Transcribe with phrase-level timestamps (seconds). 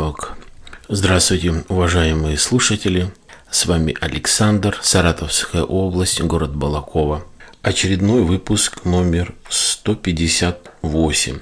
[0.00, 0.32] денек.
[0.88, 3.12] Здравствуйте, уважаемые слушатели.
[3.50, 7.22] С вами Александр, Саратовская область, город Балакова.
[7.62, 11.38] Очередной выпуск номер 158.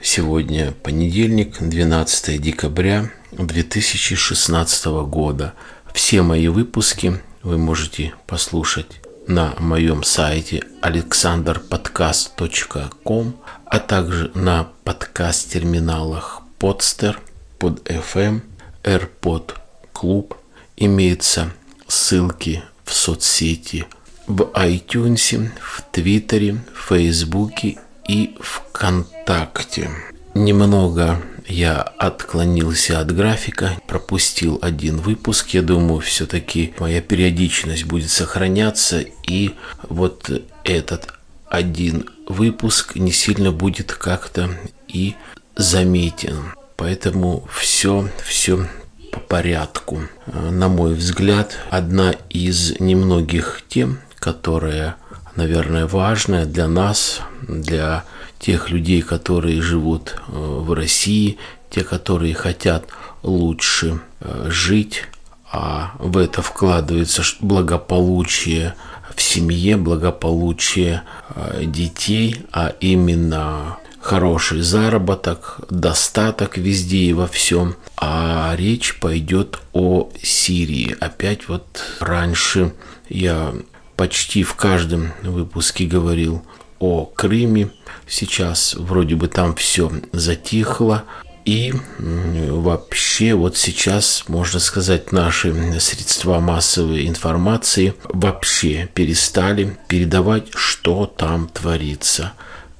[0.00, 5.52] Сегодня понедельник, 12 декабря 2016 года.
[5.92, 17.16] Все мои выпуски вы можете послушать на моем сайте alexanderpodcast.com, а также на подкаст-терминалах Podster,
[17.62, 18.40] под FM,
[18.82, 19.54] AirPod
[19.94, 20.34] Club.
[20.76, 21.52] Имеются
[21.86, 23.86] ссылки в соцсети
[24.26, 29.90] в iTunes, в Твиттере, в Фейсбуке и ВКонтакте.
[30.34, 35.50] Немного я отклонился от графика, пропустил один выпуск.
[35.50, 39.04] Я думаю, все-таки моя периодичность будет сохраняться.
[39.28, 39.52] И
[39.88, 40.28] вот
[40.64, 41.14] этот
[41.48, 44.50] один выпуск не сильно будет как-то
[44.88, 45.14] и
[45.54, 46.54] заметен.
[46.82, 48.66] Поэтому все, все
[49.12, 50.00] по порядку.
[50.26, 54.96] На мой взгляд, одна из немногих тем, которая,
[55.36, 58.02] наверное, важная для нас, для
[58.40, 61.38] тех людей, которые живут э, в России,
[61.70, 62.86] те, которые хотят
[63.22, 65.04] лучше э, жить,
[65.52, 68.74] а в это вкладывается благополучие
[69.14, 71.02] в семье, благополучие
[71.36, 77.76] э, детей, а именно хороший заработок, достаток везде и во всем.
[77.96, 80.96] А речь пойдет о Сирии.
[81.00, 82.74] Опять вот раньше
[83.08, 83.54] я
[83.96, 86.42] почти в каждом выпуске говорил
[86.80, 87.70] о Крыме.
[88.08, 91.04] Сейчас вроде бы там все затихло.
[91.44, 101.48] И вообще вот сейчас, можно сказать, наши средства массовой информации вообще перестали передавать, что там
[101.48, 102.32] творится,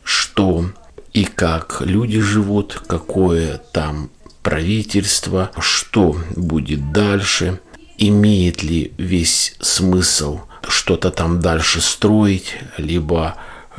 [0.05, 0.66] что
[1.12, 4.11] и как люди живут, какое там
[4.43, 7.61] правительство, что будет дальше,
[7.99, 13.37] имеет ли весь смысл что-то там дальше строить, либо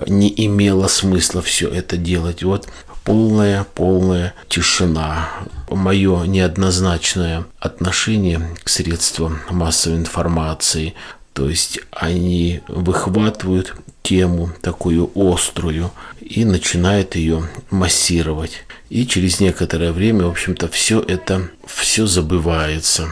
[0.08, 2.44] не имело смысла все это делать.
[2.44, 2.68] Вот
[3.04, 5.30] полная, полная тишина.
[5.70, 10.94] Мое неоднозначное отношение к средствам массовой информации.
[11.34, 15.92] То есть они выхватывают тему такую острую
[16.24, 18.64] и начинают ее массировать.
[18.90, 23.10] И через некоторое время, в общем-то, все это все забывается.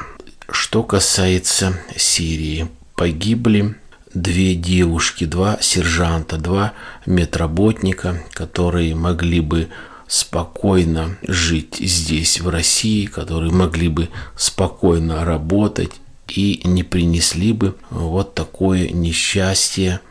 [0.50, 3.76] Что касается Сирии, погибли
[4.14, 6.74] две девушки, два сержанта, два
[7.06, 9.70] медработника, которые могли бы
[10.08, 15.92] спокойно жить здесь, в России, которые могли бы спокойно работать
[16.28, 20.02] и не принесли бы вот такое несчастье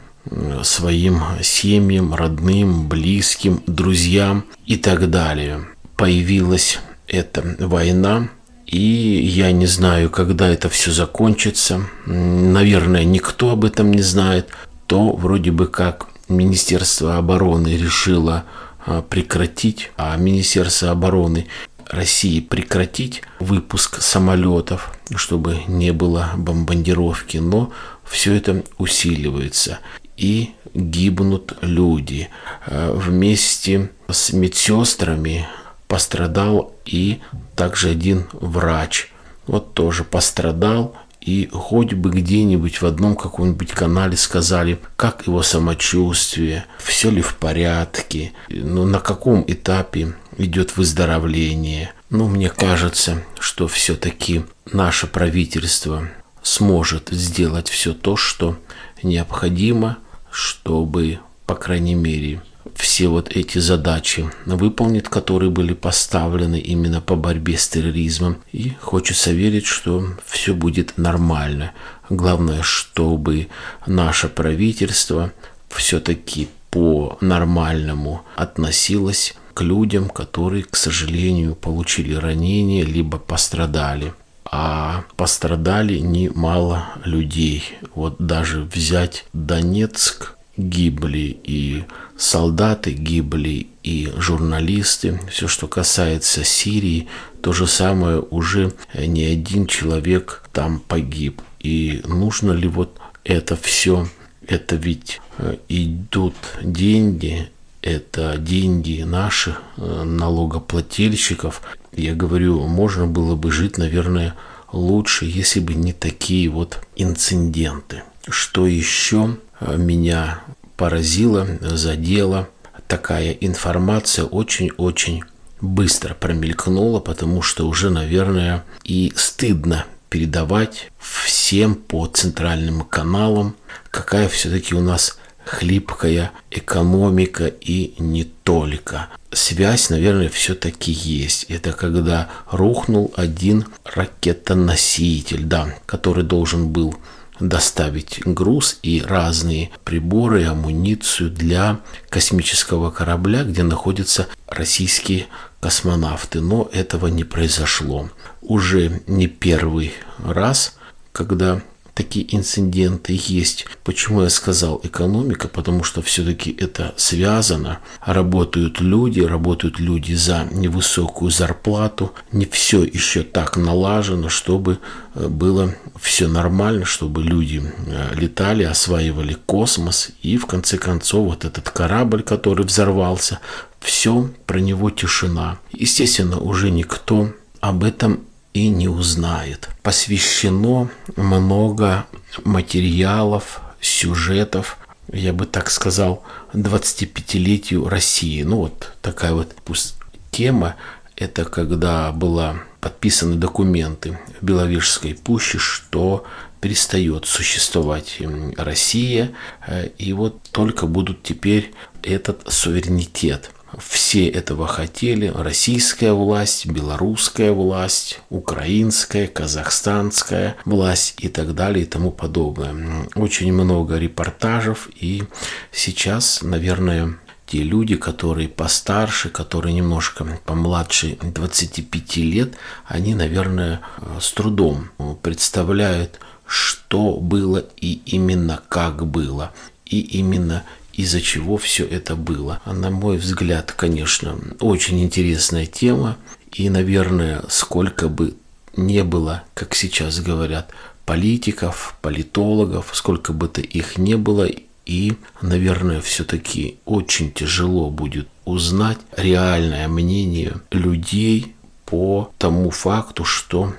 [0.62, 5.60] своим семьям, родным, близким, друзьям и так далее.
[5.97, 8.28] Появилась эта война,
[8.66, 11.80] и я не знаю, когда это все закончится.
[12.06, 14.48] Наверное, никто об этом не знает.
[14.86, 18.44] То вроде бы как Министерство обороны решило
[18.86, 21.48] а, прекратить, а Министерство обороны
[21.88, 27.72] России прекратить выпуск самолетов, чтобы не было бомбардировки, но
[28.04, 29.78] все это усиливается
[30.20, 32.28] и гибнут люди.
[32.66, 35.48] А, вместе с медсестрами
[35.88, 37.20] пострадал и
[37.56, 39.10] также один врач.
[39.47, 46.66] Вот тоже пострадал и хоть бы где-нибудь в одном каком-нибудь канале сказали, как его самочувствие,
[46.78, 51.92] все ли в порядке, ну, на каком этапе идет выздоровление.
[52.10, 56.09] Ну, мне кажется, что все-таки наше правительство
[56.42, 58.56] сможет сделать все то, что
[59.03, 59.98] необходимо,
[60.30, 62.42] чтобы, по крайней мере,
[62.74, 68.38] все вот эти задачи выполнит, которые были поставлены именно по борьбе с терроризмом.
[68.53, 71.72] И хочется верить, что все будет нормально.
[72.09, 73.48] Главное, чтобы
[73.86, 75.32] наше правительство
[75.68, 84.15] все-таки по-нормальному относилось к людям, которые, к сожалению, получили ранения, либо пострадали.
[84.52, 87.62] А пострадали немало людей.
[87.94, 91.84] Вот даже взять Донецк, гибли и
[92.16, 95.20] солдаты, гибли и журналисты.
[95.30, 97.08] Все, что касается Сирии,
[97.42, 101.41] то же самое уже не один человек там погиб.
[101.60, 104.08] И нужно ли вот это все,
[104.46, 107.50] это ведь э, идут деньги,
[107.82, 111.62] это деньги наших э, налогоплательщиков.
[111.92, 114.34] Я говорю, можно было бы жить, наверное,
[114.72, 118.03] лучше, если бы не такие вот инциденты.
[118.28, 120.41] Что еще э, меня
[120.77, 122.48] поразило, задело?
[122.87, 125.22] Такая информация очень-очень
[125.60, 133.54] быстро промелькнуло, потому что уже, наверное, и стыдно передавать всем по центральным каналам,
[133.91, 139.09] какая все-таки у нас хлипкая экономика и не только.
[139.33, 141.45] Связь, наверное, все-таки есть.
[141.45, 146.97] Это когда рухнул один ракетоноситель, да, который должен был
[147.41, 155.27] доставить груз и разные приборы и амуницию для космического корабля, где находятся российские
[155.60, 156.41] космонавты.
[156.41, 158.10] Но этого не произошло.
[158.42, 160.77] Уже не первый раз,
[161.13, 161.63] когда
[161.95, 163.66] такие инциденты есть.
[163.84, 165.48] Почему я сказал экономика?
[165.48, 167.81] Потому что все-таки это связано.
[168.04, 172.13] Работают люди, работают люди за невысокую зарплату.
[172.33, 174.78] Не все еще так налажено, чтобы
[175.15, 180.10] э, было все нормально, чтобы люди э, летали, осваивали космос.
[180.22, 183.41] И в конце концов вот этот корабль, который взорвался,
[183.81, 185.59] все про него тишина.
[185.72, 188.21] Естественно, уже никто об этом
[188.54, 189.68] и не узнает.
[189.82, 192.06] Посвящено много
[192.44, 194.78] материалов, сюжетов,
[195.12, 198.42] я бы так сказал, 25-летию России.
[198.42, 199.97] Ну вот такая вот пусть
[200.30, 200.76] тема.
[201.16, 206.24] Это когда была подписаны документы в Беловежской пуще, что
[206.60, 208.18] перестает существовать
[208.56, 209.32] Россия,
[209.66, 211.72] э, и вот только будут теперь
[212.03, 215.32] этот суверенитет– все этого хотели.
[215.34, 223.06] Российская власть, белорусская власть, украинская, казахстанская власть и так далее и тому подобное.
[223.14, 224.88] Очень много репортажев.
[224.98, 225.24] И
[225.72, 232.54] сейчас, наверное, те люди, которые постарше, которые немножко помладше 25 лет,
[232.86, 233.80] они, наверное,
[234.20, 234.90] с трудом
[235.22, 239.52] представляют, что было и именно как было.
[239.84, 240.62] И именно
[240.92, 242.60] из-за чего все это было.
[242.65, 246.16] А на мой взгляд, конечно, очень интересная тема.
[246.53, 248.34] И, наверное, сколько бы
[248.77, 250.71] не было, как сейчас говорят,
[251.07, 254.48] политиков, политологов, сколько бы то их не было,
[254.87, 261.54] и, наверное, все-таки очень тяжело будет узнать реальное мнение людей
[261.85, 263.75] по тому факту, что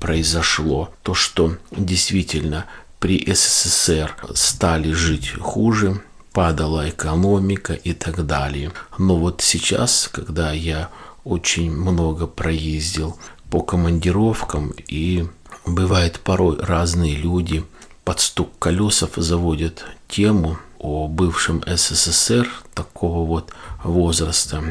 [0.00, 0.92] произошло.
[1.02, 2.66] То, что действительно
[3.00, 6.00] при СССР стали жить хуже,
[6.34, 8.72] падала экономика и так далее.
[8.98, 10.90] Но вот сейчас, когда я
[11.22, 13.16] очень много проездил
[13.50, 15.26] по командировкам и
[15.64, 17.64] бывает порой разные люди
[18.04, 23.52] под стук колесов заводят тему о бывшем СССР такого вот
[23.82, 24.62] возраста,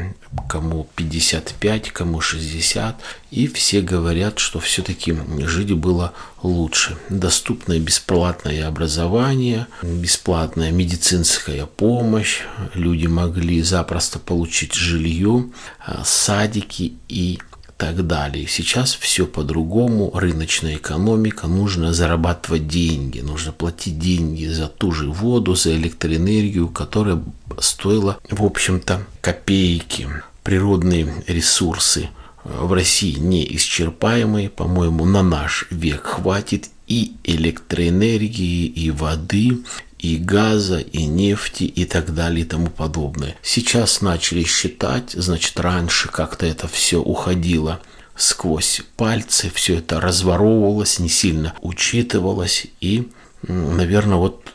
[0.48, 3.00] кому 55, кому 60,
[3.32, 6.96] и все говорят, что все-таки жить было лучше.
[7.08, 12.42] Доступное бесплатное образование, бесплатная медицинская помощь,
[12.74, 15.46] люди могли запросто получить жилье,
[15.84, 17.40] а, садики и
[17.76, 18.46] так далее.
[18.48, 25.54] Сейчас все по-другому, рыночная экономика, нужно зарабатывать деньги, нужно платить деньги за ту же воду,
[25.54, 27.22] за электроэнергию, которая
[27.58, 30.08] стоила, в общем-то, копейки.
[30.42, 32.10] Природные ресурсы
[32.44, 39.58] в России неисчерпаемые, по-моему, на наш век хватит и электроэнергии, и воды,
[40.04, 43.36] и газа, и нефти, и так далее, и тому подобное.
[43.42, 47.80] Сейчас начали считать, значит, раньше как-то это все уходило
[48.14, 53.08] сквозь пальцы, все это разворовывалось, не сильно учитывалось, и,
[53.48, 54.52] наверное, вот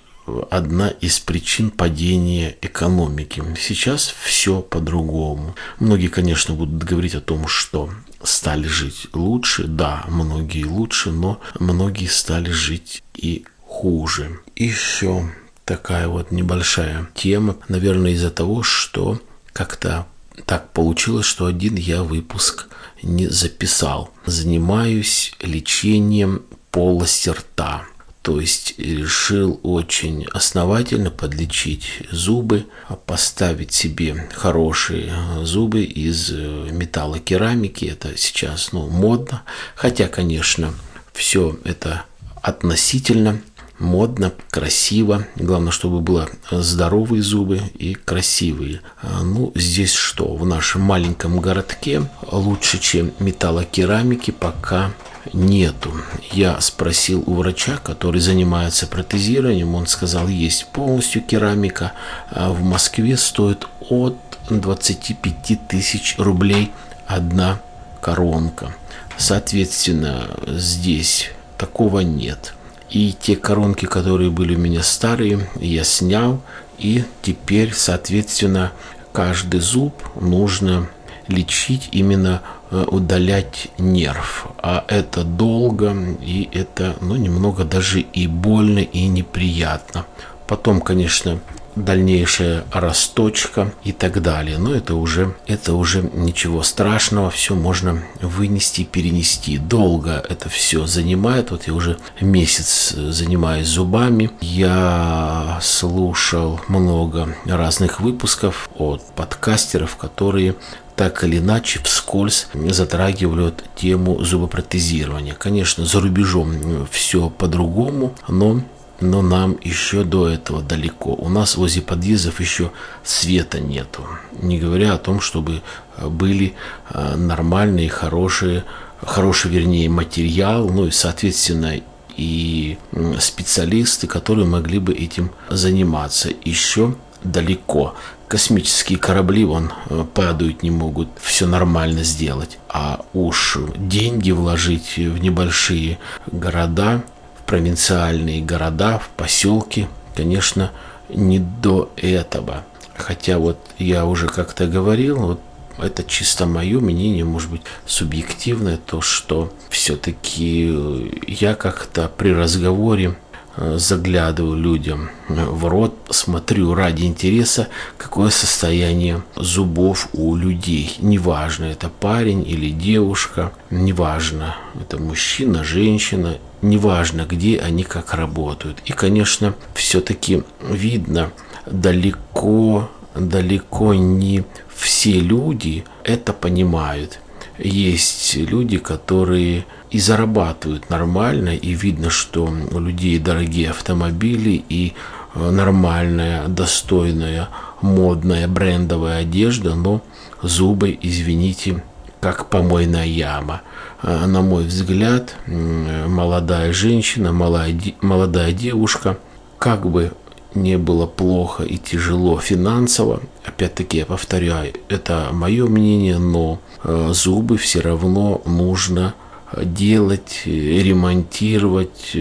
[0.51, 3.43] одна из причин падения экономики.
[3.59, 5.55] Сейчас все по-другому.
[5.79, 7.89] Многие, конечно, будут говорить о том, что
[8.21, 9.63] стали жить лучше.
[9.63, 13.45] Да, многие лучше, но многие стали жить и
[13.79, 14.39] хуже.
[14.57, 15.23] Еще
[15.63, 19.21] такая вот небольшая тема, наверное, из-за того, что
[19.53, 20.05] как-то
[20.45, 22.67] так получилось, что один я выпуск
[23.01, 24.09] не записал.
[24.25, 27.85] Занимаюсь лечением полости рта.
[28.21, 32.65] То есть решил очень основательно подлечить зубы,
[33.05, 37.85] поставить себе хорошие зубы из металлокерамики.
[37.85, 39.43] Это сейчас ну, модно.
[39.75, 40.73] Хотя, конечно,
[41.13, 42.03] все это
[42.41, 43.41] относительно
[43.79, 45.25] модно, красиво.
[45.35, 48.81] Главное, чтобы было здоровые зубы и красивые.
[49.01, 50.35] А, ну, здесь что?
[50.35, 54.91] В нашем маленьком городке лучше, чем металлокерамики, пока
[55.33, 55.93] нету.
[56.31, 61.93] Я спросил у врача, который занимается протезированием, он сказал, есть полностью керамика.
[62.29, 64.17] А в Москве стоит от
[64.49, 66.71] 25 тысяч рублей
[67.07, 67.61] одна
[68.01, 68.75] коронка.
[69.17, 72.53] Соответственно, здесь такого нет.
[72.89, 76.41] И те коронки, которые были у меня старые, я снял.
[76.77, 78.71] И теперь, соответственно,
[79.11, 80.89] каждый зуб нужно
[81.27, 82.41] лечить, именно
[82.71, 84.47] э, удалять нерв.
[84.57, 90.05] А это долго, и это ну, немного даже и больно, и неприятно.
[90.47, 91.39] Потом, конечно,
[91.75, 94.57] дальнейшая расточка и так далее.
[94.57, 99.57] Но это уже, это уже ничего страшного, все можно вынести, перенести.
[99.57, 101.51] Долго это все занимает.
[101.51, 104.31] Вот я уже месяц занимаюсь зубами.
[104.41, 110.55] Я слушал много разных выпусков от подкастеров, которые
[110.99, 115.33] так или иначе вскользь затрагивают тему зубопротезирования.
[115.33, 118.59] Конечно, за рубежом все по-другому, но
[119.01, 121.13] но нам еще до этого далеко.
[121.13, 122.71] У нас возле подъездов еще
[123.03, 124.05] света нету.
[124.41, 125.61] Не говоря о том, чтобы
[125.97, 126.53] э, были
[126.89, 128.65] э, нормальные, хорошие,
[129.01, 131.81] хороший, вернее, материал, ну и, соответственно,
[132.17, 132.77] и
[133.19, 136.29] специалисты, которые могли бы этим заниматься.
[136.43, 137.95] Еще далеко.
[138.27, 142.59] Космические корабли вон э, падают, не могут все нормально сделать.
[142.67, 145.99] А уж деньги вложить в небольшие
[146.31, 147.03] города–
[147.49, 150.71] провинциальные города, в поселки, конечно,
[151.09, 152.63] не до этого.
[152.95, 155.39] Хотя вот я уже как-то говорил, вот
[155.79, 163.15] это чисто мое мнение, может быть, субъективное, то, что все-таки я как-то при разговоре
[163.61, 170.95] Э, заглядываю людям в рот, смотрю ради интереса, какое состояние зубов у людей.
[170.99, 178.81] Неважно, это парень или девушка, неважно, это мужчина, женщина, неважно, где они как работают.
[178.85, 181.31] И, конечно, все-таки видно
[181.65, 184.43] далеко, далеко не
[184.75, 187.19] все люди это понимают.
[187.57, 194.93] Есть люди, которые и зарабатывают нормально, и видно, что у людей дорогие автомобили и
[195.35, 197.49] э, нормальная, достойная,
[197.81, 200.01] модная, брендовая одежда, но
[200.41, 201.83] зубы, извините,
[202.19, 203.61] как помойная яма.
[204.03, 209.17] Э, на мой взгляд, молодая женщина, молодая, молодая девушка,
[209.57, 210.11] как бы
[210.55, 217.57] не было плохо и тяжело финансово, опять-таки я повторяю, это мое мнение, но э, зубы
[217.57, 219.13] все равно нужно
[219.55, 222.15] делать, ремонтировать,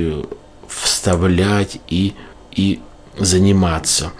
[0.67, 2.15] вставлять и,
[2.53, 2.81] и
[3.19, 4.13] заниматься,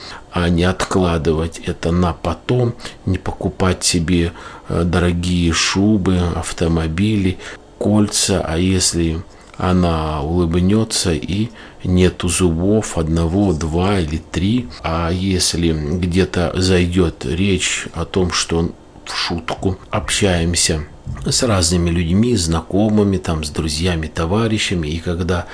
[0.45, 2.75] а не откладывать это на потом,
[3.07, 4.33] не покупать себе
[4.69, 7.39] э, дорогие шубы, автомобили,
[7.79, 9.21] кольца, а если
[9.57, 11.49] она улыбнется и
[11.83, 18.71] нету зубов одного, два или три, а если где-то зайдет речь о том, что
[19.05, 20.85] в шутку общаемся
[21.27, 25.47] с разными людьми, знакомыми, там, с друзьями, товарищами, и когда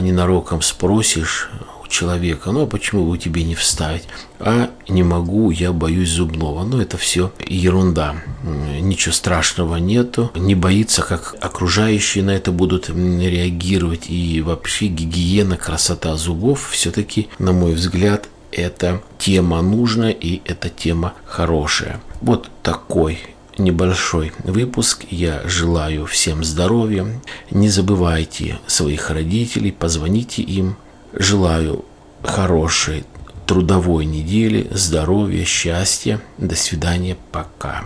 [0.00, 1.48] ненароком спросишь
[1.88, 4.04] человека, ну а почему бы тебе не вставить?
[4.38, 6.64] А не могу, я боюсь зубного.
[6.64, 8.16] Ну это все ерунда.
[8.80, 10.30] Ничего страшного нету.
[10.34, 14.08] Не боится, как окружающие на это будут реагировать.
[14.08, 21.14] И вообще гигиена, красота зубов все-таки, на мой взгляд, эта тема нужная и эта тема
[21.26, 22.00] хорошая.
[22.20, 23.18] Вот такой
[23.58, 25.04] небольшой выпуск.
[25.10, 27.06] Я желаю всем здоровья.
[27.50, 30.76] Не забывайте своих родителей, позвоните им.
[31.18, 31.86] Желаю
[32.22, 33.04] хорошей
[33.46, 36.20] трудовой недели, здоровья, счастья.
[36.36, 37.84] До свидания, пока.